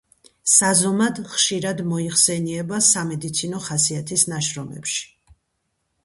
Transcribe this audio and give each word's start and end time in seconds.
საზომად 0.51 1.19
ხშირად 1.33 1.83
მოიხსენიება 1.91 2.79
სამედიცინო 2.87 3.59
ხასიათის 3.67 4.23
ნაშრომებში. 4.33 5.05